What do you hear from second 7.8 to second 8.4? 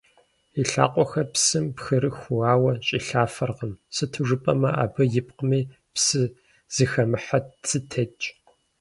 тетщ.